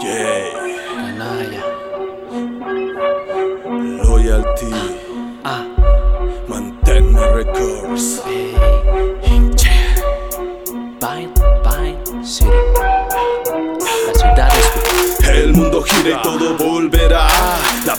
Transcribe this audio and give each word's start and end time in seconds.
Yeah. 0.00 0.54
Canalla. 0.94 1.62
Loyalty. 4.04 4.70
Ah, 5.44 5.64
Mantenna 6.48 7.34
Records. 7.34 8.20
hey. 8.24 8.52
Yeah. 9.58 9.94
Vine, 11.00 11.32
Vine 11.64 12.24
City. 12.24 12.50
La 14.06 14.14
ciudad 14.14 14.48
es 14.56 15.28
El 15.28 15.52
mundo 15.54 15.82
gira 15.82 16.10
y 16.10 16.22
todo 16.22 16.56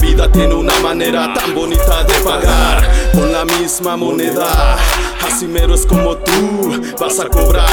vida 0.08 0.32
tiene 0.32 0.55
una 0.55 0.80
manera 0.80 1.34
tan 1.34 1.54
bonita 1.54 2.04
de 2.05 2.14
pagar 2.21 3.12
con 3.14 3.32
la 3.32 3.44
misma 3.44 3.98
moneda. 3.98 4.78
Así 5.25 5.46
mero 5.46 5.75
es 5.75 5.86
como 5.86 6.16
tú 6.18 6.82
vas 7.00 7.20
a 7.20 7.28
cobrar. 7.28 7.70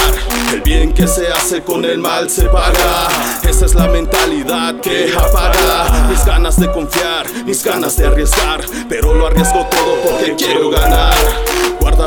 El 0.53 0.61
bien 0.61 0.93
que 0.93 1.07
se 1.07 1.27
hace 1.29 1.63
con 1.63 1.85
el 1.85 1.97
mal 1.97 2.29
se 2.29 2.43
paga. 2.49 3.07
Esa 3.47 3.65
es 3.65 3.73
la 3.73 3.87
mentalidad 3.87 4.81
que 4.81 5.13
apaga 5.17 6.07
mis 6.09 6.25
ganas 6.25 6.59
de 6.59 6.69
confiar, 6.71 7.25
mis 7.45 7.63
ganas 7.63 7.95
de 7.95 8.07
arriesgar. 8.07 8.65
Pero 8.89 9.13
lo 9.13 9.27
arriesgo 9.27 9.65
todo 9.71 9.95
porque 10.03 10.35
quiero 10.35 10.69
ganar. 10.69 11.44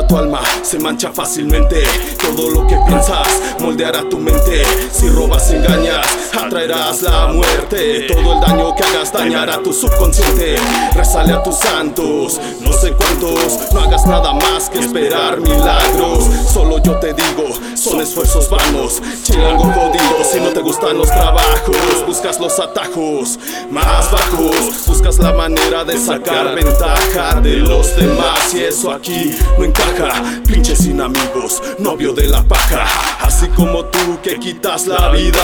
Tu 0.09 0.17
alma, 0.17 0.39
se 0.63 0.79
mancha 0.79 1.11
fácilmente. 1.11 1.83
Todo 2.19 2.49
lo 2.49 2.65
que 2.65 2.75
piensas 2.87 3.27
moldeará 3.59 4.01
tu 4.09 4.17
mente. 4.17 4.63
Si 4.91 5.07
robas, 5.07 5.51
engañas, 5.51 6.03
atraerás 6.33 7.03
la 7.03 7.27
muerte. 7.27 8.07
Todo 8.07 8.33
el 8.33 8.39
daño 8.41 8.75
que 8.75 8.83
hagas 8.85 9.13
dañará 9.13 9.61
tu 9.61 9.71
subconsciente. 9.71 10.55
Rezale 10.95 11.33
a 11.33 11.43
tus 11.43 11.59
santos, 11.59 12.41
no 12.59 12.73
sé 12.73 12.93
cuántos. 12.93 13.71
No 13.71 13.81
hagas 13.81 14.03
nada 14.07 14.33
más 14.33 14.71
que 14.71 14.79
esperar 14.79 15.39
milagros. 15.41 16.25
Solo 16.51 16.79
yo 16.79 16.97
te 16.97 17.13
digo, 17.13 17.47
son 17.79 18.01
esfuerzos 18.01 18.49
vanos. 18.49 19.01
Chilango 19.23 19.63
jodido, 19.63 20.23
si 20.29 20.39
no 20.39 20.49
te 20.49 20.59
gustan 20.59 20.97
los 20.97 21.07
trabajos, 21.07 22.05
buscas 22.05 22.39
los 22.39 22.59
atajos 22.59 23.39
más 23.71 24.11
bajos. 24.11 24.85
Buscas 24.85 25.17
la 25.19 25.31
manera 25.33 25.85
de 25.85 25.97
sacar 25.97 26.55
ventaja 26.55 27.39
de 27.41 27.57
los 27.57 27.95
demás. 27.95 28.53
Y 28.53 28.63
eso 28.63 28.91
aquí 28.91 29.35
no 29.57 29.63
encaja. 29.63 30.41
Pinche 30.45 30.75
sin 30.75 30.99
amigos, 30.99 31.61
novio 31.79 32.13
de 32.13 32.27
la 32.27 32.43
paja. 32.43 32.85
Así 33.21 33.47
como 33.49 33.85
tú 33.85 34.19
que 34.21 34.37
quitas 34.39 34.87
la 34.87 35.09
vida 35.11 35.43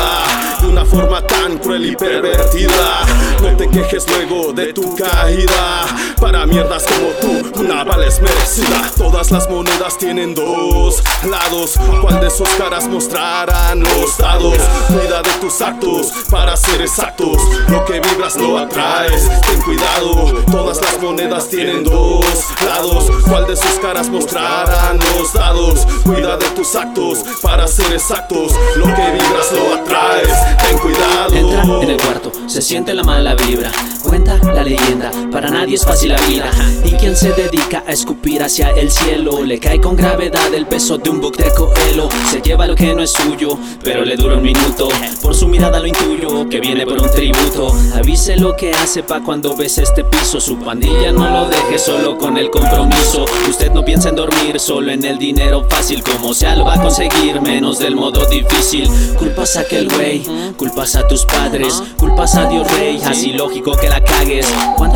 de 0.62 0.68
una 0.68 0.84
forma 0.84 1.26
tan 1.26 1.58
cruel 1.58 1.86
y 1.86 1.96
pervertida. 1.96 3.02
No 3.42 3.56
te 3.56 3.70
quejes 3.70 4.10
luego 4.10 4.52
de 4.52 4.74
tu 4.74 4.96
caída. 4.96 5.86
Para 6.20 6.46
mierdas 6.46 6.84
como 6.84 7.10
tú, 7.22 7.62
una 7.62 7.84
bala 7.84 8.06
es 8.08 8.20
merecida. 8.22 8.92
Todas 8.98 9.32
las 9.32 9.50
monedas 9.50 9.98
tienen 9.98 10.34
dos 10.34 11.04
lados. 11.30 11.74
¿Cuál 12.02 12.20
de 12.22 12.30
sus 12.30 12.50
caras 12.52 12.88
mostrarán 12.88 13.82
los 13.82 14.18
dados? 14.18 14.58
Cuida 14.88 15.22
de 15.22 15.32
tus 15.42 15.62
actos 15.62 16.12
para 16.30 16.56
ser 16.58 16.82
exactos. 16.82 17.38
Lo 17.70 17.86
que 17.86 18.00
vibras 18.00 18.36
lo 18.38 18.58
atraes. 18.58 19.30
Ten 19.42 19.62
cuidado, 19.62 20.44
todas 20.52 20.82
las 20.82 21.02
monedas 21.02 21.50
tienen 21.50 21.84
dos 21.84 22.26
lados. 22.66 23.12
¿Cuál 23.28 23.48
de 23.48 23.56
sus 23.56 23.74
caras 23.80 24.10
mostrarán 24.10 25.00
los 25.00 25.34
dados? 25.34 25.86
Cuida 26.04 26.38
de 26.38 26.48
tus 26.50 26.76
actos 26.76 27.20
para 27.42 27.68
ser 27.68 27.94
exactos. 27.94 28.54
Lo 28.76 28.86
que 28.86 29.12
vibras 29.12 29.52
lo 29.52 29.76
atraes. 29.76 30.58
Ten 30.68 30.78
cuidado. 30.80 31.34
Entra 31.34 31.64
en 31.82 31.90
el 31.90 31.98
cuarto, 31.98 32.32
se 32.48 32.62
siente 32.62 32.94
la 32.94 33.04
mala 33.04 33.36
vibra. 33.36 33.72
Cuenta 34.04 34.38
la 34.38 34.64
leyenda, 34.64 35.12
para 35.46 35.60
nadie 35.60 35.76
es 35.76 35.86
fácil 35.86 36.10
la 36.10 36.22
vida. 36.22 36.50
Y 36.84 36.92
quien 36.94 37.16
se 37.16 37.32
dedica 37.34 37.84
a 37.86 37.92
escupir 37.92 38.42
hacia 38.42 38.70
el 38.70 38.90
cielo, 38.90 39.44
le 39.44 39.60
cae 39.60 39.80
con 39.80 39.96
gravedad 39.96 40.52
el 40.56 40.66
peso 40.66 40.98
de 40.98 41.10
un 41.10 41.22
book 41.22 41.38
de 41.38 41.52
coelho. 41.54 42.10
Se 42.32 42.42
lleva 42.42 42.66
lo 42.66 42.74
que 42.74 42.96
no 42.96 43.04
es 43.04 43.12
suyo, 43.12 43.58
pero 43.84 44.04
le 44.04 44.16
dura 44.16 44.38
un 44.38 44.44
minuto. 44.44 44.88
Por 45.22 45.36
su 45.36 45.48
mirada 45.48 45.80
lo 45.80 45.86
intuyo, 45.86 46.50
que 46.50 46.60
viene 46.60 46.86
por 46.86 47.00
un 47.00 47.12
tributo. 47.12 47.76
Avise 47.94 48.38
lo 48.38 48.56
que 48.56 48.74
hace 48.74 49.04
pa' 49.04 49.22
cuando 49.22 49.56
ves 49.56 49.78
este 49.78 50.04
piso. 50.04 50.42
Su 50.42 50.58
pandilla 50.58 51.12
no 51.12 51.30
lo 51.30 51.48
deje 51.48 51.78
solo 51.78 52.18
con 52.18 52.38
el 52.38 52.50
compromiso. 52.50 53.26
Usted 53.48 53.72
no 53.72 53.86
piensa 53.86 54.10
en 54.10 54.16
dormir, 54.16 54.60
solo 54.60 54.92
en 54.92 55.06
el 55.06 55.20
dinero 55.20 55.68
fácil. 55.70 56.02
Como 56.02 56.34
sea, 56.34 56.56
lo 56.56 56.66
va 56.66 56.76
a 56.76 56.82
conseguir, 56.82 57.40
menos 57.42 57.78
del 57.78 57.96
modo 57.96 58.26
difícil. 58.26 58.90
Culpas 59.20 59.58
a 59.58 59.62
aquel 59.62 59.90
güey, 59.90 60.24
culpas 60.58 60.96
a 60.96 61.08
tus 61.08 61.24
padres, 61.26 61.84
culpas 61.98 62.34
a 62.36 62.50
Dios 62.50 62.68
Rey. 62.80 63.00
Así 63.06 63.34
lógico 63.34 63.74
que 63.74 63.90
la 63.90 64.04
cagues. 64.04 64.52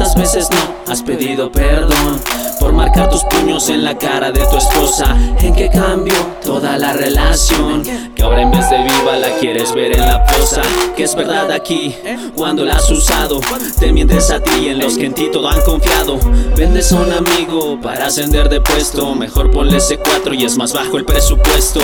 ¿Cuántas 0.09 0.33
veces 0.33 0.49
no 0.49 0.91
has 0.91 1.03
pedido 1.03 1.51
perdón? 1.51 2.19
Por 2.59 2.73
marcar 2.73 3.09
tus 3.09 3.23
puños 3.25 3.69
en 3.69 3.83
la 3.83 3.97
cara 3.97 4.31
de 4.31 4.43
tu 4.47 4.57
esposa. 4.57 5.15
¿En 5.39 5.53
qué 5.53 5.69
cambio 5.69 6.15
toda 6.43 6.77
la 6.77 6.93
relación? 6.93 7.83
Que 8.15 8.23
ahora 8.23 8.41
en 8.41 8.51
vez 8.51 8.69
de 8.69 8.77
viva 8.79 9.17
la 9.17 9.29
quieres 9.39 9.73
ver 9.73 9.93
en 9.93 10.01
la 10.01 10.25
fosa. 10.25 10.61
Que 10.97 11.03
es 11.03 11.15
verdad 11.15 11.51
aquí 11.51 11.95
cuando 12.35 12.65
la 12.65 12.77
has 12.77 12.89
usado. 12.89 13.39
Te 13.79 13.93
mientes 13.93 14.31
a 14.31 14.41
ti 14.41 14.51
y 14.63 14.69
en 14.69 14.79
los 14.79 14.97
que 14.97 15.05
en 15.05 15.13
ti 15.13 15.29
todo 15.31 15.47
han 15.47 15.61
confiado. 15.61 16.19
Vendes 16.57 16.91
a 16.91 16.95
un 16.95 17.13
amigo 17.13 17.79
para 17.79 18.07
ascender 18.07 18.49
de 18.49 18.59
puesto. 18.61 19.13
Mejor 19.15 19.51
ponle 19.51 19.77
ese 19.77 19.97
4 19.97 20.33
y 20.33 20.43
es 20.43 20.57
más 20.57 20.73
bajo 20.73 20.97
el 20.97 21.05
presupuesto. 21.05 21.81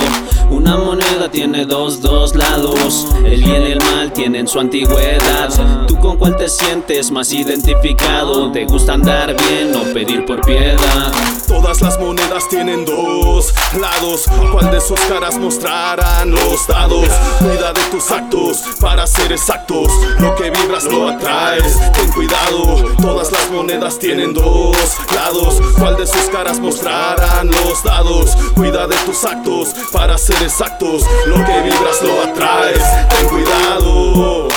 Una 0.50 0.76
moneda 0.76 1.30
tiene 1.30 1.64
dos, 1.64 2.02
dos 2.02 2.34
lados. 2.34 3.06
El 3.24 3.42
bien 3.42 3.62
y 3.62 3.72
el 3.72 3.78
mal 3.78 4.12
tienen 4.12 4.46
su 4.46 4.60
antigüedad. 4.60 5.86
¿Tú 5.86 5.96
con 5.98 6.18
cuál 6.18 6.36
te 6.36 6.48
sientes 6.48 7.10
más 7.10 7.32
identificado? 7.32 8.15
¿Te 8.16 8.64
gusta 8.64 8.94
andar 8.94 9.36
bien 9.36 9.76
o 9.76 9.92
pedir 9.92 10.24
por 10.24 10.40
piedad? 10.40 11.12
Todas 11.46 11.82
las 11.82 12.00
monedas 12.00 12.48
tienen 12.48 12.86
dos 12.86 13.52
lados. 13.78 14.24
¿Cuál 14.50 14.70
de 14.70 14.80
sus 14.80 14.98
caras 15.00 15.38
mostrarán 15.38 16.30
los 16.30 16.66
dados? 16.66 17.06
Cuida 17.40 17.74
de 17.74 17.82
tus 17.90 18.10
actos 18.10 18.62
para 18.80 19.06
ser 19.06 19.32
exactos. 19.32 19.92
Lo 20.18 20.34
que 20.34 20.48
vibras 20.48 20.84
lo 20.84 21.10
atraes. 21.10 21.76
Ten 21.92 22.10
cuidado, 22.12 22.86
todas 23.02 23.30
las 23.32 23.50
monedas 23.50 23.98
tienen 23.98 24.32
dos 24.32 24.96
lados. 25.14 25.60
¿Cuál 25.78 25.98
de 25.98 26.06
sus 26.06 26.24
caras 26.30 26.58
mostrarán 26.58 27.50
los 27.50 27.84
dados? 27.84 28.34
Cuida 28.54 28.86
de 28.86 28.96
tus 29.04 29.26
actos 29.26 29.74
para 29.92 30.16
ser 30.16 30.42
exactos. 30.42 31.02
Lo 31.26 31.36
que 31.44 31.60
vibras 31.60 32.00
lo 32.00 32.22
atraes. 32.22 32.82
Ten 33.10 33.28
cuidado. 33.28 34.48